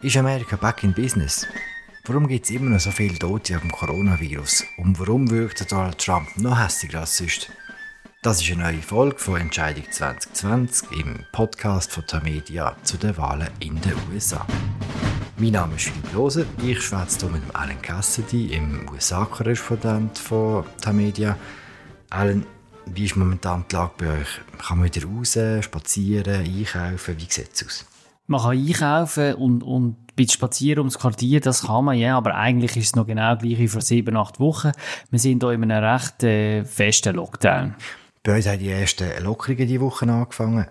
[0.00, 1.44] Ist Amerika back in business?
[2.04, 4.62] Warum gibt es immer noch so viele Tote am Coronavirus?
[4.76, 7.50] Und warum wirkt Donald Trump noch hässiger als sonst?
[8.22, 13.50] Das ist eine neue Folge von Entscheidung 2020 im Podcast von Tamedia zu den Wahlen
[13.58, 14.46] in den USA.
[15.36, 21.36] Mein Name ist Philipp Lose, ich schwätze hier mit Alan Cassidy, im USA-Korrespondent von Tamedia.
[22.10, 22.46] Alan,
[22.86, 24.40] wie ist momentan die Lage bei euch?
[24.64, 27.16] Kann man wieder raus, spazieren, einkaufen?
[27.18, 27.97] Wie sieht es aus?
[28.28, 32.34] Man kann einkaufen und, und ein bisschen spazieren ums Quartier, das kann man, ja, aber
[32.34, 34.72] eigentlich ist es noch genau gleich wie vor sieben, acht Wochen.
[35.10, 37.74] Wir sind hier in einem recht äh, festen Lockdown.
[38.22, 40.66] Bei uns haben die ersten Lockerungen diese Woche angefangen.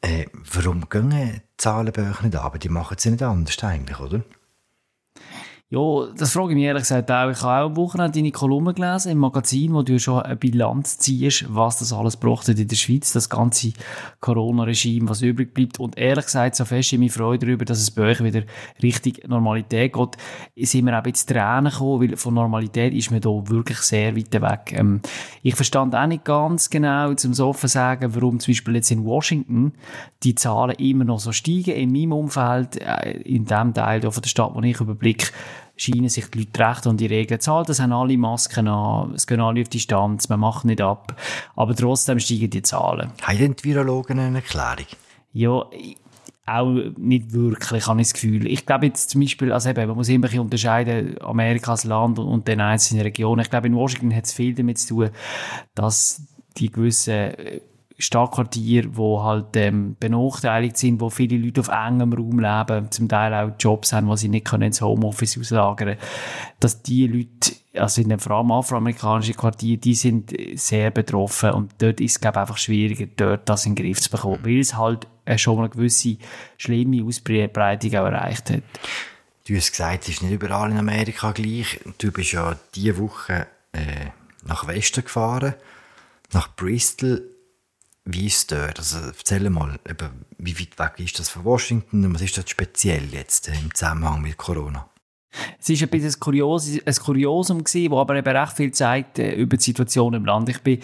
[0.00, 2.34] Äh, warum gehen die Zahlen bei euch nicht?
[2.34, 4.22] Aber die machen es nicht anders eigentlich, oder?
[5.72, 7.30] Ja, das frage ich mich ehrlich gesagt auch.
[7.30, 10.98] Ich habe auch am Wochenende deine Kolumne gelesen im Magazin, wo du schon eine Bilanz
[10.98, 13.72] ziehst, was das alles hat in der Schweiz, das ganze
[14.20, 15.80] Corona-Regime, was übrig bleibt.
[15.80, 18.42] Und ehrlich gesagt, so fest ist meine Freude darüber, dass es bei euch wieder
[18.82, 20.18] richtig Normalität geht,
[20.68, 24.34] sind wir auch bisschen Tränen gekommen, weil von Normalität ist man da wirklich sehr weit
[24.34, 24.78] weg.
[24.78, 25.00] Ähm,
[25.42, 29.72] ich verstand auch nicht ganz genau, zum offen sagen, warum zum Beispiel jetzt in Washington
[30.22, 31.70] die Zahlen immer noch so steigen.
[31.70, 35.28] In meinem Umfeld, äh, in dem Teil von der Stadt, wo ich überblicke,
[35.82, 37.72] scheinen sich die Leute recht an die Regeln zu halten.
[37.72, 41.16] Es haben alle Masken an, es gehen alle auf Distanz, man macht nicht ab.
[41.56, 43.10] Aber trotzdem steigen die Zahlen.
[43.22, 44.86] Haben denn die Virologen eine Erklärung?
[45.32, 45.64] Ja,
[46.44, 48.46] auch nicht wirklich, habe ich das Gefühl.
[48.46, 52.18] Ich glaube jetzt zum Beispiel, also eben, man muss immer ein unterscheiden, Amerika als Land
[52.18, 53.42] und, und den einzelnen Regionen.
[53.42, 55.10] Ich glaube, in Washington hat es viel damit zu tun,
[55.74, 56.22] dass
[56.56, 57.32] die gewissen
[58.02, 63.32] Stadtquartier, wo halt ähm, benachteiligt sind, wo viele Leute auf engem Raum leben, zum Teil
[63.32, 65.96] auch Jobs haben, wo sie nicht können ins Homeoffice auslagern,
[66.58, 71.72] dass die Leute, also in den vor allem afroamerikanischen Quartieren, die sind sehr betroffen und
[71.78, 74.76] dort ist es glaube einfach schwieriger, dort das in den Griff zu bekommen, weil es
[74.76, 75.06] halt
[75.36, 76.16] schon eine gewisse
[76.56, 78.62] schlimme Ausbreitung auch erreicht hat.
[79.46, 81.80] Du hast gesagt, es ist nicht überall in Amerika gleich.
[81.98, 84.10] Du bist ja diese Woche äh,
[84.44, 85.54] nach Westen gefahren,
[86.32, 87.31] nach Bristol
[88.04, 88.78] wie ist es dort?
[88.78, 92.48] Also erzähl mal, eben, wie weit weg ist das von Washington und was ist das
[92.48, 94.88] speziell jetzt im Zusammenhang mit Corona?
[95.58, 99.32] Es war ein bisschen ein, Kurios, ein Kuriosum wo aber eben recht viel zeigt äh,
[99.34, 100.50] über die Situation im Land.
[100.50, 100.80] Ich bin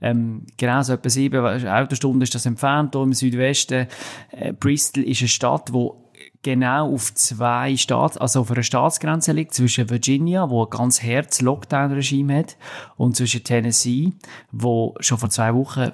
[0.00, 3.86] ähm, genau so etwa sieben Autostunden ist das entfernt, hier im Südwesten.
[4.32, 6.10] Äh, Bristol ist eine Stadt, wo
[6.42, 11.40] genau auf zwei Staats, also auf einer Staatsgrenze liegt, zwischen Virginia, wo ein ganz herz
[11.40, 12.56] Lockdown-Regime hat,
[12.96, 14.12] und zwischen Tennessee,
[14.50, 15.92] wo schon vor zwei Wochen äh,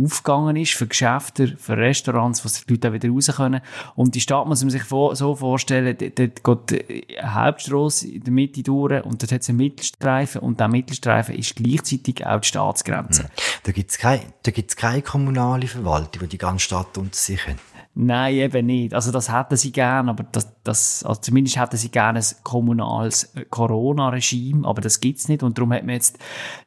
[0.00, 3.60] aufgegangen ist für Geschäfte, für Restaurants, wo die Leute auch wieder raus können.
[3.96, 8.62] Und die Stadt muss man sich so vorstellen, dort geht eine Hauptstrasse in der Mitte
[8.62, 13.30] durch und dort hat es einen Mittelstreifen und der Mittelstreifen ist gleichzeitig auch die Staatsgrenze.
[13.64, 14.22] Da gibt es keine,
[14.76, 17.56] keine kommunale Verwaltung, die die ganze Stadt unter sich hat.
[17.96, 18.92] Nein, eben nicht.
[18.92, 23.32] Also das hätten sie gern, aber das, das, also zumindest hätten sie gerne ein kommunales
[23.50, 26.18] Corona-Regime, aber das gibt's nicht und darum hat man jetzt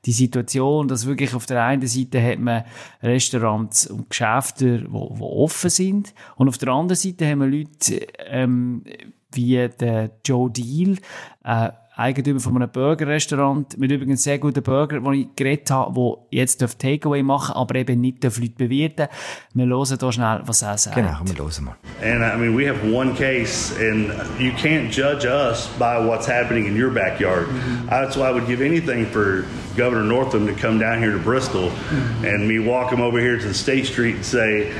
[0.05, 2.63] die Situation, dass wirklich auf der einen Seite hat man
[3.03, 8.07] Restaurants und Geschäfte, wo, wo offen sind und auf der anderen Seite haben wir Leute
[8.27, 8.85] ähm,
[9.33, 10.97] wie der Joe Deal,
[11.43, 16.27] äh, Eigentümer von einem Burgerrestaurant mit übrigens sehr guten Burger, wo ich geredet habe, wo
[16.29, 19.07] jetzt Takeaway machen aber eben nicht Leute bewirten
[19.55, 20.95] Wir hören hier schnell, was er sagt.
[20.95, 21.75] Genau, wir hören mal.
[22.03, 26.67] And I mean, we have one case and you can't judge us by what's happening
[26.67, 27.47] in your backyard.
[27.47, 27.89] Mm-hmm.
[27.89, 31.71] That's why I would give anything for Governor Northam to come down here to Bristol
[31.71, 32.25] mm-hmm.
[32.25, 34.71] and me walk him over here to the State Street and say,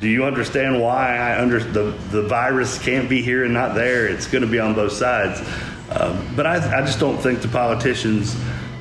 [0.00, 4.06] do you understand why I under the, the virus can't be here and not there?
[4.06, 5.40] It's going to be on both sides.
[5.90, 8.36] Um, but I, I just don't think the politicians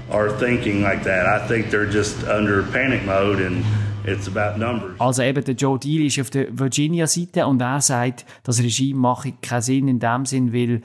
[0.10, 1.26] are thinking like that.
[1.26, 3.64] I think they're just under panic mode and
[4.06, 5.00] It's about numbers.
[5.00, 9.32] Also eben der Joe Deal ist auf der Virginia-Seite und er sagt, das Regime mache
[9.42, 10.82] keinen Sinn in dem Sinn, weil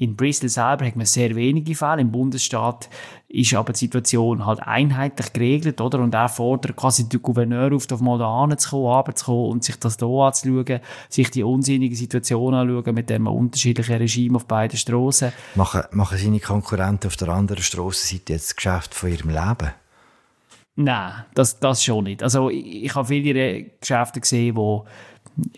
[0.00, 2.00] in Bristol selber hat man sehr wenige Fälle.
[2.00, 2.88] Im Bundesstaat
[3.28, 5.98] ist aber die Situation halt einheitlich geregelt, oder?
[5.98, 9.98] Und er fordert quasi den Gouverneur auf, auf mal da hinzukommen, runterzukommen und sich das
[9.98, 10.80] hier anzuschauen,
[11.10, 15.32] sich die unsinnige Situation anschauen mit dem unterschiedlichen Regime auf beiden Strassen.
[15.54, 19.70] Machen, machen seine Konkurrenten auf der anderen Strassenseite jetzt das Geschäft von ihrem Leben?
[20.76, 22.22] Nein, das, das schon nicht.
[22.22, 24.88] Also ich, ich habe viele Geschäfte gesehen, die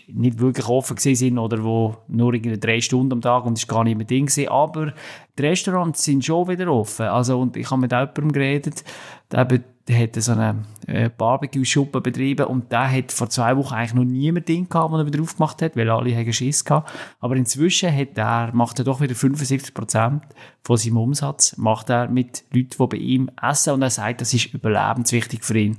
[0.07, 3.83] nicht wirklich offen sind oder wo nur irgendwie drei Stunden am Tag und es gar
[3.83, 4.49] nicht mehr Ding gewesen.
[4.49, 4.93] Aber
[5.37, 7.07] die Restaurants sind schon wieder offen.
[7.07, 8.83] Also, und ich habe mit jemandem geredet,
[9.31, 9.47] der,
[9.99, 14.47] hat so eine äh, Barbecue-Schuppe betrieben und der hat vor zwei Wochen eigentlich noch niemand
[14.47, 16.91] Ding gehabt, den er wieder aufgemacht hat, weil alle haben Schiss gehabt.
[17.19, 20.23] Aber inzwischen hat er, macht er doch wieder 75 Prozent
[20.63, 24.33] von seinem Umsatz, macht er mit Leuten, die bei ihm essen und er sagt, das
[24.33, 25.77] ist überlebenswichtig für ihn.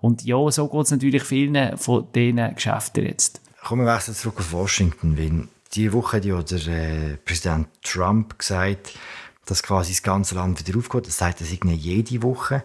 [0.00, 3.45] Und ja, so geht es natürlich vielen von diesen Geschäften jetzt.
[3.66, 8.38] Kommen wir wechseln zurück auf Washington, weil die Woche hat ja der äh, Präsident Trump
[8.38, 8.96] gesagt,
[9.44, 11.08] dass quasi das ganze Land wieder aufgeht.
[11.08, 12.62] Das sagt er sich nicht jede Woche.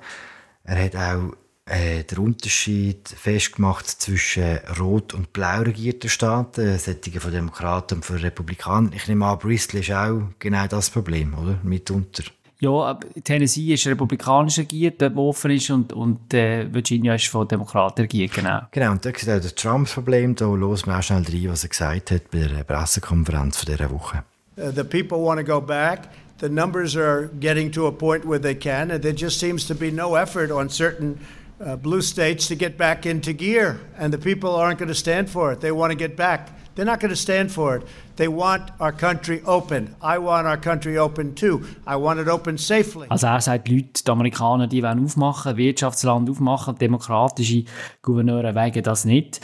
[0.64, 1.34] Er hat auch
[1.66, 8.18] äh, den Unterschied festgemacht zwischen rot- und blau regierten Staaten, solche von Demokraten und von
[8.18, 8.94] Republikanern.
[8.94, 11.60] Ich nehme an, Bristol ist auch genau das Problem, oder?
[11.64, 12.26] Mitunter.
[12.62, 17.48] Ja, Tennessee ist republikanisch regiert, dort wo offen ist, und, und äh, Virginia ist von
[17.48, 18.60] Demokraten regiert, genau.
[18.70, 20.36] Genau, und da sieht auch das Trump-Problem.
[20.36, 23.90] Da los wir auch schnell rein, was er gesagt hat bei der Pressekonferenz von dieser
[23.90, 24.24] Woche.
[24.58, 26.10] Uh, the people want to go back.
[26.40, 29.74] The numbers are getting to a point where they can, and there just seems to
[29.74, 31.18] be no effort on certain
[31.60, 35.32] uh, blue states to get back into gear, and the people aren't going to stand
[35.32, 35.62] for it.
[35.62, 36.50] They want to get back.
[36.82, 37.84] They're not going to stand for it.
[38.16, 39.96] They want our country open.
[40.02, 41.64] I want our country open too.
[41.86, 43.06] I want it open safely.
[43.08, 47.66] Also er sagt, die Leute, die Amerikaner, die wollen aufmachen, Wirtschaftsland aufmachen, demokratische
[48.02, 49.42] Gouverneure wegen das nicht.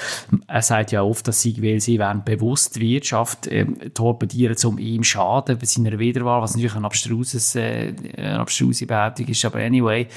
[0.48, 5.04] Er sagt ja oft, dass sie, weil sie wollen bewusst Wirtschaft äh, torpedieren, um ihm
[5.04, 10.07] schaden bei seiner Wiederwahl, was natürlich eine abstruse, äh, eine abstruse Behauptung ist, aber anyway.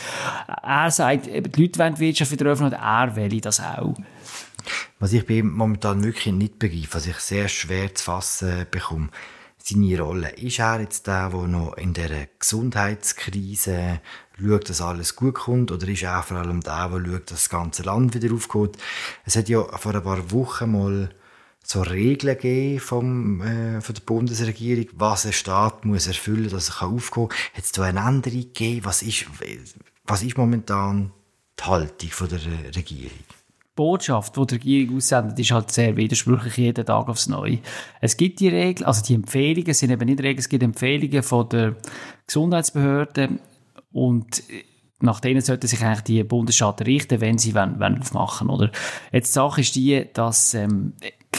[0.63, 3.95] Er sagt, die Leute wollen die Wirtschaft wieder öffnen und er will das auch.
[4.99, 9.11] Was ich bei ihm momentan wirklich nicht begreife, was ich sehr schwer zu fassen bekomme,
[9.63, 10.31] seine Rolle.
[10.31, 14.01] Ist er jetzt der, der noch in der Gesundheitskrise
[14.39, 17.49] schaut, dass alles gut kommt, oder ist er vor allem der, der schaut, dass das
[17.49, 18.77] ganze Land wieder aufgeht?
[19.25, 21.11] Es hat ja vor ein paar Wochen mal
[21.63, 26.89] so Regeln gegeben vom, äh, von der Bundesregierung, was ein Staat muss erfüllen, dass er
[26.89, 27.39] aufgehen kann.
[27.55, 28.85] Hat es da eine Änderung gegeben?
[28.85, 29.27] Was ist,
[30.05, 31.13] was ist momentan
[31.59, 32.41] die Haltung von der
[32.75, 33.40] Regierung?
[33.81, 37.61] Botschaft, die die Regierung aussendet, ist halt sehr widersprüchlich jeden Tag aufs Neue.
[38.03, 41.49] Es gibt die Regeln, also die Empfehlungen sind eben nicht Regeln, es gibt Empfehlungen von
[41.49, 41.77] der
[42.27, 43.39] Gesundheitsbehörde
[43.91, 44.43] und
[45.01, 48.71] nach denen sollten sich eigentlich die Bundesstaaten richten, wenn sie wollen, wollen aufmachen oder
[49.13, 50.93] Jetzt die Sache ist die, dass ähm,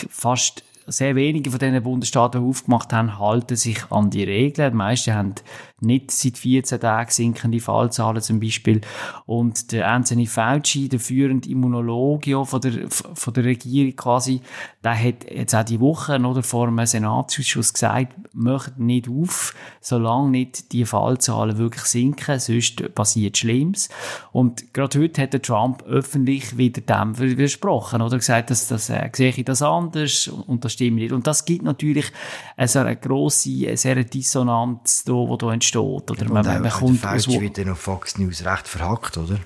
[0.09, 4.71] fast sehr wenige von diesen Bundesstaaten, die aufgemacht haben, halten sich an die Regeln.
[4.71, 5.35] Die meisten haben
[5.81, 8.81] nicht seit 14 Tagen sinkende Fallzahlen zum Beispiel.
[9.25, 14.42] Und der Anthony Fauci, der führende Immunologe von der, von der Regierung quasi,
[14.83, 20.30] der hat jetzt auch die Woche oder vor einem Senatsausschuss gesagt, macht nicht auf, solange
[20.30, 23.89] nicht die Fallzahlen wirklich sinken, sonst passiert Schlimmes.
[24.31, 29.10] Und gerade heute hat der Trump öffentlich wieder dem widersprochen, oder gesagt, dass das äh,
[29.13, 31.12] sehe ich das anders und das stimmt nicht.
[31.12, 32.12] Und das gibt natürlich
[32.56, 35.70] eine, eine grosse, eine sehr Dissonanz, die da entsteht.
[35.75, 39.38] Oder man, man, man kommt aus wird dann auf Fox News recht verhackt, oder?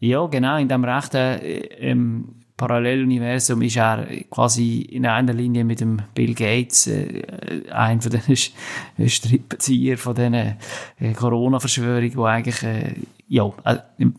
[0.00, 0.58] Ja, genau.
[0.58, 6.34] In dem rechten äh, ähm, Paralleluniversum ist er quasi in einer Linie mit dem Bill
[6.34, 7.22] Gates, äh,
[7.70, 10.56] ein von den Strippenzieher von diesen äh,
[11.14, 12.94] Corona-Verschwörungen, wo eigentlich äh,
[13.28, 13.76] ja, äh,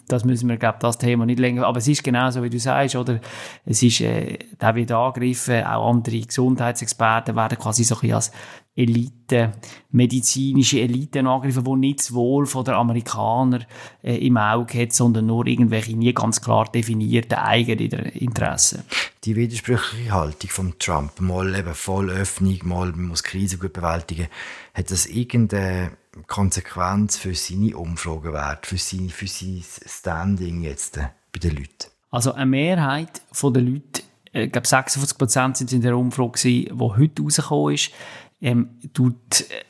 [0.08, 2.60] das müssen wir, glaube das Thema nicht länger, aber es ist genau so, wie du
[2.60, 3.20] sagst, oder?
[3.66, 8.32] Es ist, äh, da wird angegriffen, auch andere Gesundheitsexperten werden quasi so ein als
[8.78, 9.54] Elite,
[9.90, 13.66] medizinische Elite angegriffen, die nicht das Wohl der Amerikaner
[14.04, 18.84] äh, im Auge hat, sondern nur irgendwelche nie ganz klar definierten eigenen Interessen.
[19.24, 24.28] Die widersprüchliche Haltung von Trump, mal eben Vollöffnung, mal man muss Krise gut bewältigen,
[24.74, 25.92] hat das irgendeine
[26.28, 31.92] Konsequenz für seine Umfragewerte, für sein, für sein Standing jetzt äh, bei den Leuten?
[32.12, 34.04] Also eine Mehrheit der Leute,
[34.44, 37.92] ich glaube 56 Prozent sind in der Umfrage, die heute rausgekommen ist,
[38.42, 39.64] ähm, tut äh,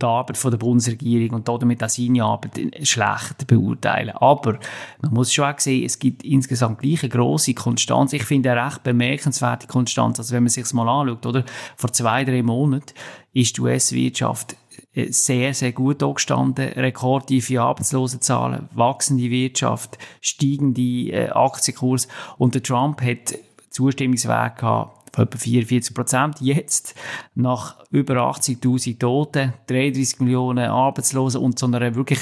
[0.00, 4.10] die Arbeit von der Bundesregierung und damit auch seine Arbeit schlecht beurteilen.
[4.10, 4.58] Aber
[5.00, 8.12] man muss schon auch sehen, es gibt insgesamt gleich eine grosse Konstanz.
[8.12, 10.18] Ich finde eine recht bemerkenswerte Konstanz.
[10.18, 11.44] Also wenn man sich das mal anschaut, oder?
[11.76, 12.92] Vor zwei, drei Monaten
[13.32, 14.56] ist die US-Wirtschaft
[14.94, 16.72] äh, sehr, sehr gut angestanden.
[16.72, 22.08] Rekordtiefe Arbeitslosenzahlen, wachsende Wirtschaft, steigende äh, Aktienkurs.
[22.36, 23.34] Und der Trump hat
[23.74, 26.40] Zustimmungswert von etwa 44 Prozent.
[26.40, 26.94] Jetzt,
[27.34, 32.20] nach über 80.000 Toten, 33 Millionen Arbeitslosen und so einer wirklich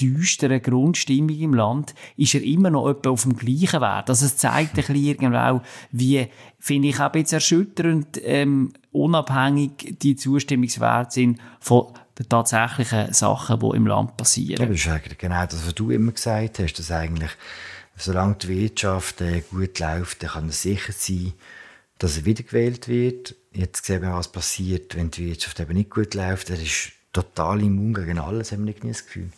[0.00, 4.10] düsteren Grundstimmung im Land, ist er immer noch etwa auf dem gleichen Wert.
[4.10, 6.26] Also es zeigt ein bisschen irgendwie auch, wie,
[6.58, 13.76] finde ich auch bisschen erschütternd, ähm, unabhängig die Zustimmungswerte sind von den tatsächlichen Sachen, die
[13.76, 14.60] im Land passieren.
[14.60, 17.30] Ja, das ist eigentlich genau das, was du immer gesagt hast, dass eigentlich,
[17.96, 21.32] solange die Wirtschaft äh, gut läuft, dann kann es sicher sein,
[21.98, 23.34] dass er wiedergewählt wird.
[23.52, 26.50] Jetzt sehen wir, was passiert, wenn die Wirtschaft eben nicht gut läuft.
[26.50, 29.30] Er ist total immun gegen alles, haben wir nicht das Gefühl.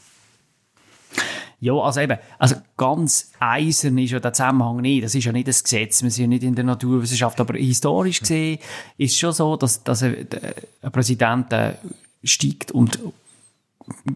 [1.58, 5.04] Ja, also eben, also ganz eisern ist ja der Zusammenhang nicht.
[5.04, 6.02] Das ist ja nicht das Gesetz.
[6.02, 7.40] Wir sind ja nicht in der Naturwissenschaft.
[7.40, 8.58] Aber historisch gesehen
[8.98, 10.26] ist es schon so, dass, dass ein,
[10.82, 11.54] ein Präsident
[12.22, 12.98] steigt und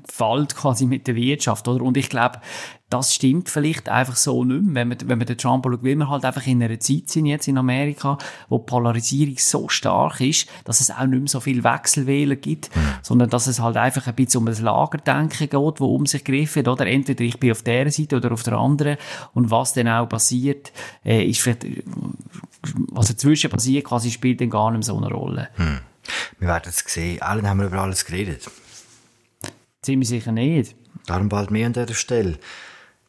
[0.04, 1.84] fällt quasi mit der Wirtschaft, oder?
[1.84, 2.40] Und ich glaube,
[2.90, 5.94] das stimmt vielleicht einfach so nicht mehr, wenn man, wenn man den Trump schaut, weil
[5.94, 10.20] wir halt einfach in einer Zeit sind jetzt in Amerika, wo die Polarisierung so stark
[10.20, 12.80] ist, dass es auch nicht mehr so viel Wechselwähler gibt, mhm.
[13.02, 16.66] sondern dass es halt einfach ein bisschen um das Lagerdenken geht, wo um sich griffen,
[16.66, 16.86] oder?
[16.86, 18.96] Entweder ich bin auf der Seite oder auf der anderen
[19.34, 20.72] und was dann auch passiert,
[21.04, 21.66] äh, ist vielleicht,
[22.90, 25.48] was dazwischen passiert, quasi spielt dann gar nicht mehr so eine Rolle.
[25.56, 25.78] Mhm.
[26.40, 27.22] Wir werden es sehen.
[27.22, 28.50] Allen haben wir über alles geredet.
[29.82, 30.76] Ziemlich sicher nicht.
[31.06, 32.38] Darum bald mehr an dieser Stelle.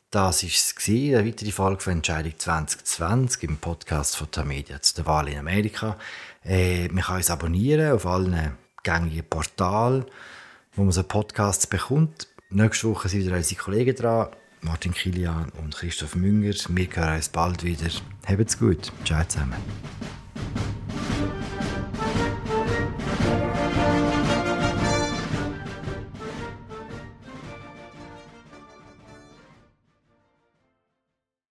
[0.09, 5.05] Das war es, eine weitere Folge von Entscheidung 2020 im Podcast von Tamedia zu der
[5.05, 5.97] Wahl in Amerika.
[6.43, 10.05] Äh, man kann uns abonnieren auf allen gängigen Portalen,
[10.73, 12.27] wo man so Podcasts bekommt.
[12.49, 14.27] Nächste Woche sind wieder unsere Kollegen dran,
[14.61, 16.53] Martin Kilian und Christoph Münger.
[16.69, 17.89] Wir hören uns bald wieder.
[18.27, 18.91] Habt's gut.
[19.05, 19.55] Ciao zusammen.